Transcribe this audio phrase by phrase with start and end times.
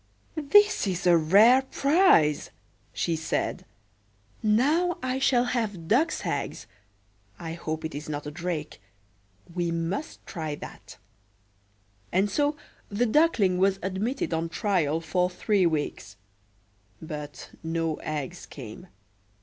[0.35, 2.49] "This is a rare prize!"
[2.91, 3.65] she said.
[4.41, 6.65] "Now I shall have duck's eggs.
[7.37, 8.81] I hope it is not a drake.
[9.53, 12.55] We must try that."And so
[12.89, 16.17] the Duckling was admitted on trial for three weeks;
[16.99, 18.87] but no eggs came.